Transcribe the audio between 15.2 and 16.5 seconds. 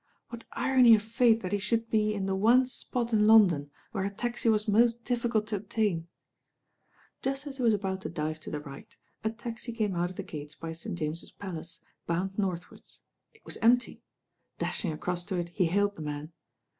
to it he hailed the man.